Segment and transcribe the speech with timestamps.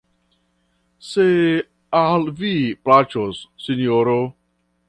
[1.09, 1.25] Se
[1.99, 2.53] al vi
[2.89, 4.21] plaĉos, Sinjoro...